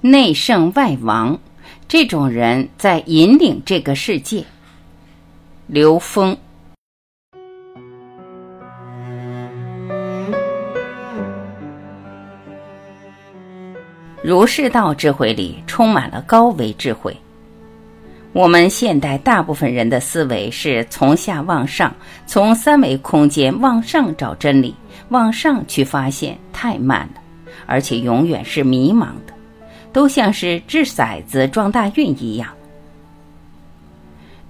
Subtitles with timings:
[0.00, 1.36] 内圣外王，
[1.88, 4.44] 这种人在引领这个世界。
[5.66, 6.36] 刘峰。
[14.22, 17.16] 儒释道智慧里充满了高维智慧。
[18.32, 21.92] 我们现代大部分人的思维是从下往上，
[22.24, 24.72] 从三维空间往上找真理，
[25.08, 27.20] 往上去发现，太慢了，
[27.66, 29.37] 而且永远是迷茫的。
[29.92, 32.48] 都像是掷骰子撞大运一样。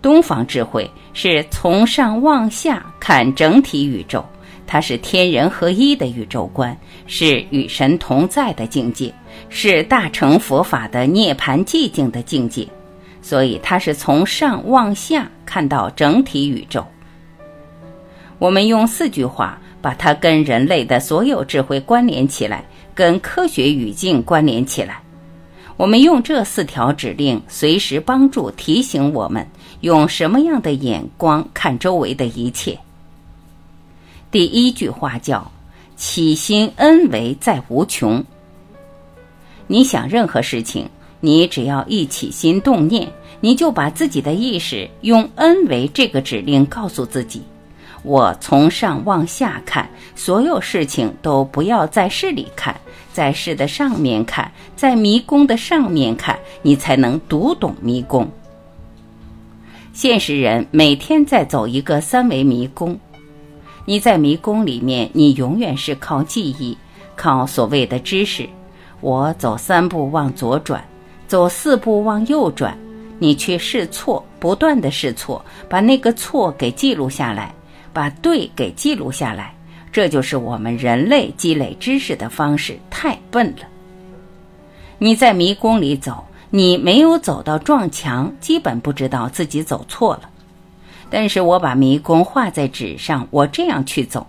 [0.00, 4.24] 东方智慧是从上往下看整体宇宙，
[4.66, 6.76] 它是天人合一的宇宙观，
[7.06, 9.12] 是与神同在的境界，
[9.48, 12.66] 是大乘佛法的涅槃寂静的境界，
[13.20, 16.86] 所以它是从上往下看到整体宇宙。
[18.38, 22.64] 我们用四句话把它跟人类的所有智慧关联起来，
[22.94, 25.02] 跟科学语境关联起来。
[25.78, 29.46] 我们用这四条指令，随时帮助提醒我们
[29.80, 32.76] 用什么样的眼光看周围的一切。
[34.28, 35.52] 第一句话叫
[35.96, 38.24] “起心恩为在无穷”。
[39.68, 40.88] 你想任何事情，
[41.20, 43.08] 你只要一起心动念，
[43.40, 47.40] 你就把自己的意识用恩为这个指令告诉自己。
[48.02, 52.74] 我从上往下看，所有事情都不要在事里看，
[53.12, 58.26] 在事的上面看，在迷宫的上面看，你才能读懂迷宫。
[59.92, 62.98] 现实人每天在走一个三维迷宫，
[63.84, 66.78] 你在迷宫里面，你永远是靠记忆，
[67.16, 68.48] 靠所谓的知识。
[69.00, 70.82] 我走三步往左转，
[71.26, 72.78] 走四步往右转，
[73.18, 77.52] 你去试错，不断的试错，把那个错给记录下来。
[77.98, 79.52] 把对给记录下来，
[79.90, 82.78] 这就是我们人类积累知识的方式。
[82.88, 83.66] 太笨了！
[84.98, 90.30] 你在迷宫里走，你没有走到撞墙，基本不知道自己走错了。
[91.10, 94.24] 但是我把迷宫画在纸上，我这样去走，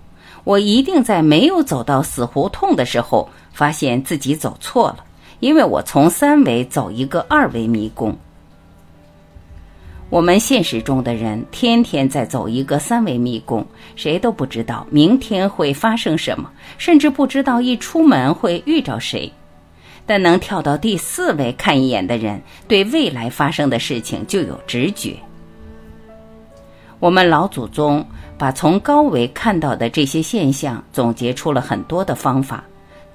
[0.45, 5.05] 我一定在没有走到死胡同的时候，发现自己走错了，
[5.41, 8.17] 因为我从三维走一个二维迷宫。
[10.09, 13.63] 我们现实中的人天天在走一个三维迷宫，
[13.95, 16.49] 谁都不知道明天会发生什么，
[16.79, 19.31] 甚至不知道一出门会遇着谁。
[20.07, 25.15] 但能跳到第四维看一眼的人，对未来发生的事情就有直觉。
[26.99, 28.03] 我们老祖宗
[28.35, 32.63] 把从高维看到的这些现象总结出了很多的方法。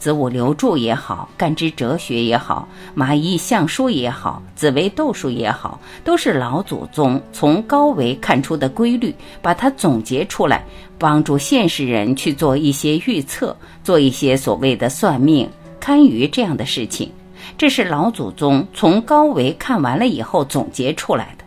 [0.04, 10.62] 子午流注也好，干支哲学也好，蚂蚁相书也好，紫微斗数也好，都是老祖宗从高维看出的规律，把它总结出来，
[10.98, 15.48] 帮助现实人去做一些预测，做一些所谓的算命、
[15.80, 17.10] 堪舆这样的事情。
[17.56, 21.44] 这是老祖宗从高维看完了以后总结出来的。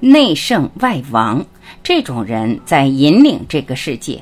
[0.00, 1.46] 内圣外王，
[1.84, 4.20] 这种人在引领这个世界。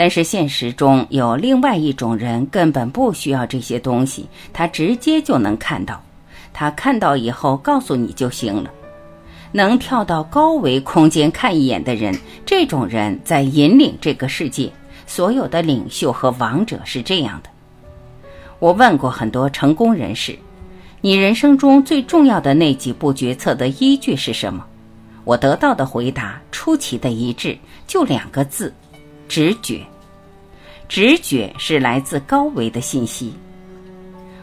[0.00, 6.00] 但是现实中有另外一种人，根本不需要这些东西，他直接就能看到，
[6.52, 8.70] 他看到以后告诉你就行了。
[9.50, 12.16] 能跳到高维空间看一眼的人，
[12.46, 14.72] 这种人在引领这个世界。
[15.04, 17.50] 所有的领袖和王者是这样的。
[18.60, 20.38] 我问过很多成功人士，
[21.00, 24.64] 你人生中最重要的那几步决策的依据是什么？
[25.24, 27.58] 我得到的回答出奇的一致，
[27.88, 28.72] 就两个字。
[29.28, 29.84] 直觉，
[30.88, 33.32] 直觉是来自高维的信息。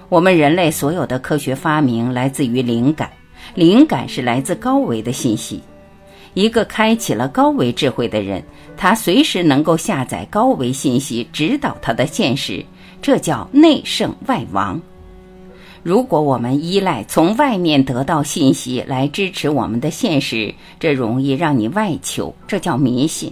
[0.10, 3.10] 我们人类所有的科学发明来自于灵感，
[3.56, 5.60] 灵感是来自高维的信息。
[6.36, 8.44] 一个开启了高维智慧的人，
[8.78, 12.64] 他随时能够下载高维信息，指导他的现实。
[13.02, 14.80] 这叫内圣外王。
[15.82, 23.32] 如果我们依赖从外面得到信息来支持我们的现实，这容易让你外求，这叫迷信。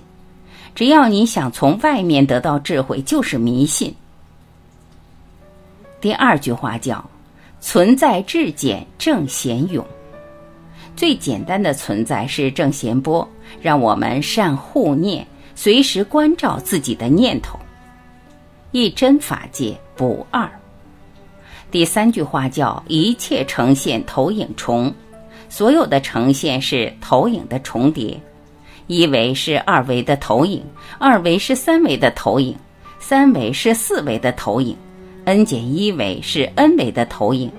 [0.75, 3.93] 只要你想从外面得到智慧，就是迷信。
[6.01, 7.03] 第二句话叫
[7.61, 9.85] “存在至简正贤勇”，
[10.97, 13.27] 最简单的存在是正贤波，
[13.61, 15.25] 让我们善护念，
[15.55, 17.57] 随时关照自己的念头。
[18.71, 20.49] 一真法界不二。
[21.69, 24.93] 第三句话叫“一切呈现投影重”，
[25.49, 28.19] 所有的呈现是投影的重叠。
[28.93, 30.63] 一维是二维的投影，
[30.99, 32.55] 二维是三维的投影，
[32.99, 34.77] 三维是四维的投影
[35.25, 37.51] ，n 减一维是 n 维的投影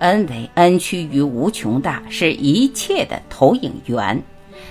[0.00, 4.22] ，n 维 n 趋于无穷大，是一切的投影源。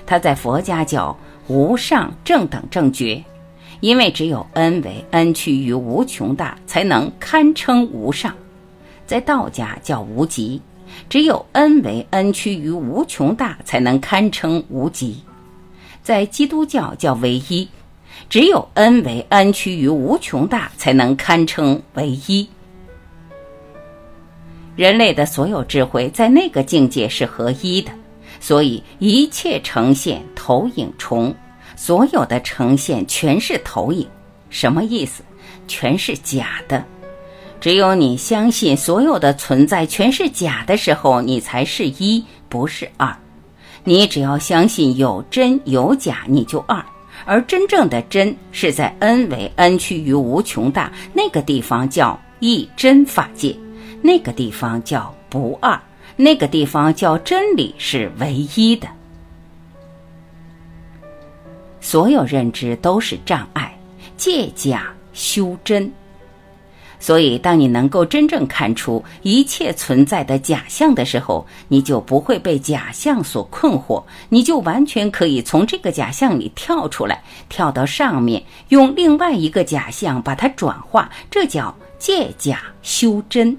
[0.06, 1.18] 它在佛家叫
[1.48, 3.24] 无上正等正觉，
[3.80, 8.32] 因为只有 n 为 n 趋于无穷大，才能堪称无上，
[9.08, 10.62] 在道家叫无极；
[11.10, 15.18] 只有 n 为 n 趋于无穷大，才能堪称无极，
[16.06, 17.68] 在基督教叫唯一；
[18.30, 22.48] 只有 n 为 n 趋于无穷大，才能堪称唯一。
[24.76, 27.92] 人类的所有智慧在那个境界是合一的，
[28.40, 31.34] 所以一切呈现投影重。
[31.76, 34.08] 所有的呈现全是投影，
[34.52, 35.24] 什么意思？
[35.68, 36.86] 全是假的。
[37.60, 43.12] 只有你相信所有的存在全是假的时候，你才是一，不是二。
[43.86, 46.84] 你只要相信有真有假，你就二。
[47.24, 53.56] 而真正的真是在 n 为 n 趋于无穷大那个地方叫一真法界，
[54.02, 55.80] 那个地方叫不二，
[56.16, 58.88] 那个地方叫真理是唯一的。
[61.80, 63.74] 所有认知都是障碍，
[64.18, 65.92] 借假修真。
[67.00, 83.56] 所以，当你能够真正看出一切存在的假象的时候，你就不会被假象所困惑，你就完全可以从这个假象里跳出来，跳到上面，用另外一个假象把它转化，这叫借假修真。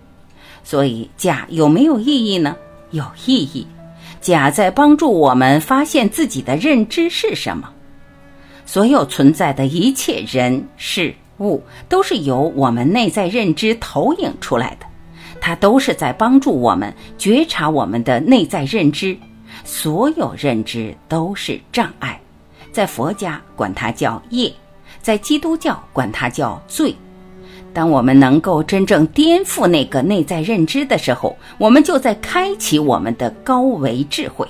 [0.64, 2.56] 所以，假有没有意义呢？
[2.90, 3.66] 有意义。
[4.20, 7.70] 假在帮助我们发现自己的认知是什么。
[8.64, 14.86] 所有存在的一切人事物，都是由我们内在认知投影出来的，
[15.40, 19.16] 它都是在帮助我们觉察我们的内在认知。
[19.64, 22.20] 所有认知都是障碍，
[22.70, 24.52] 在佛家管它叫业，
[25.00, 26.94] 在基督教管它叫罪。
[27.72, 34.46] 当我们能够真正颠覆那个内在认知的时候，我们就在开启我们的高维智慧。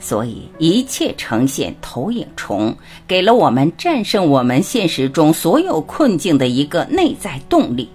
[0.00, 7.88] 所以，一切呈现投影重，给了我们战胜我们现实中所有困境的一个内在动力。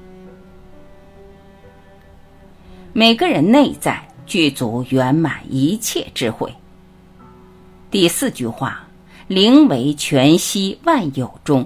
[2.92, 6.54] 每个人内在具足圆满一切智慧。
[7.90, 8.86] 第四句话：
[9.28, 11.66] 灵为全息万有中，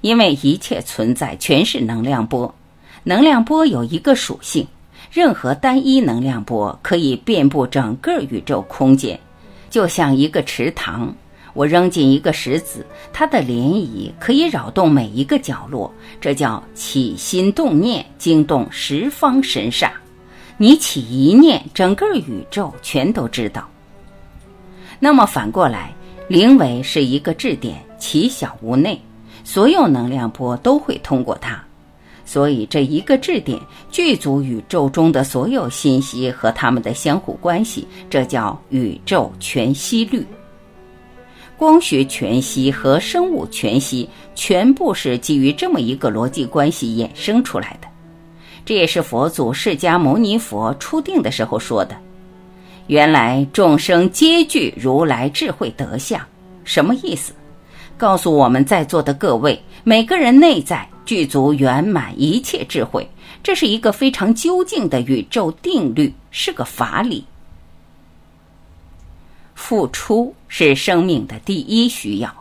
[0.00, 2.54] 因为一切存在全是能量波，
[3.02, 4.66] 能量波有一个属性，
[5.10, 9.18] 任何单一能量波可以遍布整个宇宙空间。
[9.72, 11.14] 就像一个池塘，
[11.54, 15.90] 我扔进一个石子，它的涟漪可以扰动每一个角落，
[16.20, 19.90] 这叫起心动念，惊动十方神煞。
[20.58, 23.66] 你起一念，整个宇宙全都知道。
[25.00, 25.90] 那么反过来，
[26.28, 29.00] 灵维是一个质点，其小无内，
[29.42, 31.64] 所有能量波都会通过它。
[32.32, 40.26] 所以，这一个质点具足宇宙中的所有信息和它们的相互关系，这叫宇宙全息律。
[41.58, 47.88] 光学全息和生物全息全部是基于这么一个逻辑关系衍生出来的。
[48.64, 51.94] 这也是佛祖释迦牟尼佛初定的时候说的
[52.88, 56.18] ：“原来众生皆具如来智慧德相。”
[56.64, 57.34] 什么意思？
[57.98, 60.88] 告诉我们在座的各位，每个人内在。
[61.04, 63.08] 具足圆满一切智慧，
[63.42, 67.24] 这是一个非常究竟的宇宙定律，是个法理。
[69.54, 72.34] 付出是生命的第一需要。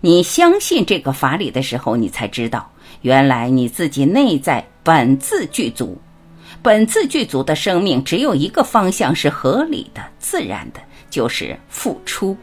[0.00, 2.70] 你相信这个法理的时候，你才知道，
[3.02, 5.98] 原来你自己内在本自具足，
[6.62, 12.36] 本自具足的生命只有一个方向是合理的、自然的，就是付出。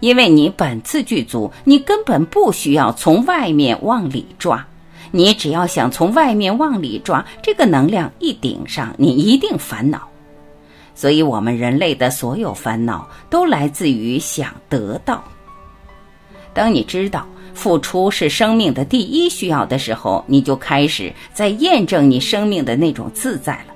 [0.00, 4.66] 因为你本自具足，你根本不需要从外面往里抓。
[5.12, 10.08] 你只要想从外面往里抓，这个能量一顶上，你一定烦恼。
[10.94, 15.22] 所以，我们人类的所有烦恼都来自于想得到。
[16.52, 23.74] 当你知道付出是生命的第一需要的时候，你就开始在验证你生命的那种自在了。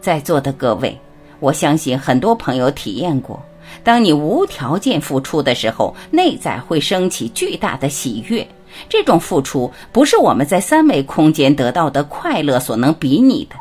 [0.00, 0.98] 在座的各位，
[1.40, 3.42] 我相信很多朋友体验过。
[3.82, 8.46] 当你无条件付出的时候，内在会升起巨大的喜悦。
[8.88, 13.56] 这种付出不是我们在三维空间得到的快乐所能比拟的。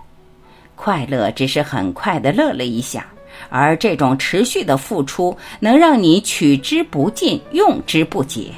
[0.76, 3.08] 快乐只是很快的乐了一下，
[3.50, 8.52] 而这种持续的付出能让你取之不尽，用之不竭。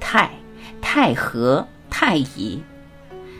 [0.00, 0.30] 太、
[0.82, 2.60] 太和、太乙，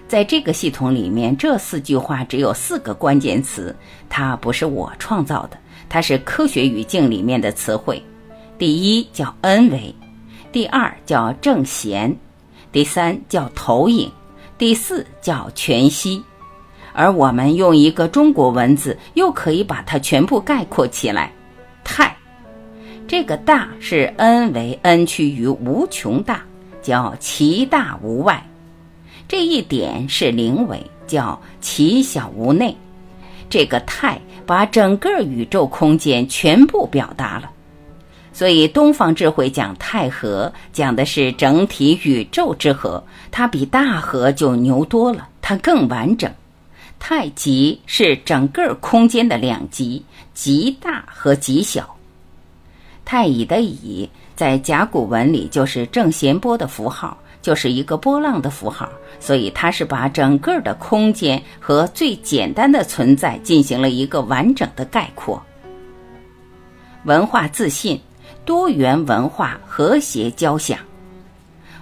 [0.09, 3.75] 在这个系统里面，这四句话只有四个关键词，
[4.09, 5.59] 它不是我创造的。
[5.95, 8.03] 它是科学语境里面的词汇，
[8.59, 9.95] 第一叫 N 维，
[10.51, 12.13] 第二叫正弦，
[12.73, 14.11] 第三叫投影，
[14.59, 16.21] 第四叫全息。
[16.93, 21.33] 而我们用一个中国文字，又可以把它全部概括起来。
[21.85, 22.17] 太，
[23.07, 26.43] 这个大是 n 为 n 趋于无穷大，
[26.83, 28.35] 叫其大无外；
[29.29, 32.77] 这一点是零维，叫其小无内。
[33.49, 37.51] 这个太把整个宇宙空间全部表达了。
[38.33, 46.29] 所以东方智慧讲太和，讲的是整体宇宙之和，它比大和就牛多了，它更完整。
[46.99, 51.95] 太极是整个空间的两极，极大和极小。
[53.05, 58.89] 太乙的乙在甲骨文里就是正弦波的符号，就是一个波浪的符号，
[59.21, 65.41] 所以它是把整个的空间和最简单的存在进行了一个完整的概括。
[67.05, 68.01] 文化自信。
[68.47, 70.79] 多元文化和谐交响，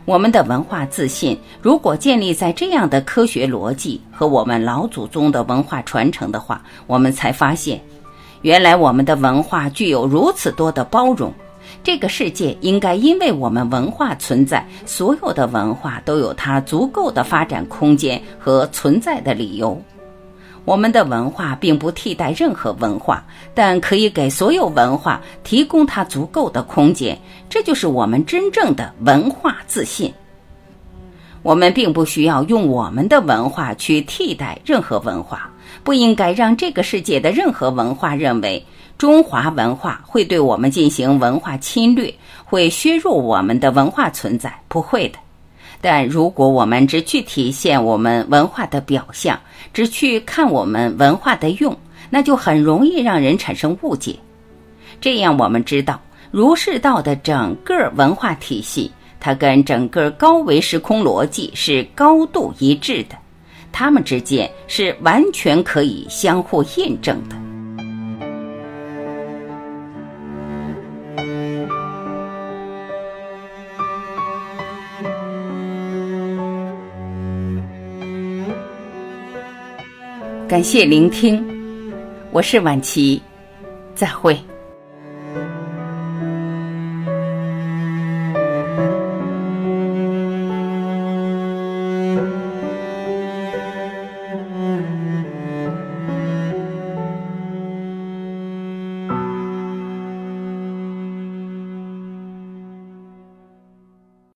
[0.04, 7.83] 我们的文化自信如果建立在这样的科学逻辑和我们老祖宗的文化传承的话，我们才发现，
[8.42, 11.35] 原来我们的文化具有如此多的包容。
[11.83, 19.81] 这个世界应该因为我们文化存在，所有的文化都有它足够的发展空间和存在的理由。
[20.64, 27.19] 我们的文化并不替代任何文化，但可以给所有文化提供它足够的空间。
[27.50, 30.12] 这就是我们真正的文化自信。
[31.42, 35.50] 我们并不需要用我们的文化去替代任何文化，
[35.83, 38.64] 不应该让这个世界的任何文化认为
[38.99, 42.12] 中华文化会对我们进行文化侵略，
[42.44, 44.52] 会削弱我们的文化存在。
[44.68, 45.18] 不会的。
[45.80, 49.38] 但如果我们只去体现我们文化的表象，
[49.75, 51.76] 只去看我们文化的用，
[52.08, 54.16] 那就很容易让人产生误解。
[55.00, 63.16] 这样，我们知道儒释道的整个文化体系，它跟整个高维时空逻辑是高度一致的，
[63.72, 67.51] 它们之间是完全可以相互印证的。
[80.52, 81.42] 感谢聆听，
[82.30, 83.23] 我是晚琪，
[83.94, 84.38] 再会。